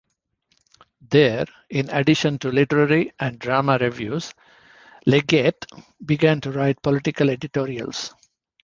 There, 1.11 1.45
in 1.69 1.87
addition 1.91 2.39
to 2.39 2.51
literary 2.51 3.11
and 3.19 3.37
drama 3.37 3.77
reviews, 3.79 4.33
Leggett 5.05 5.63
began 6.03 6.41
to 6.41 6.51
write 6.51 6.81
political 6.81 7.29
editorials. 7.29 8.11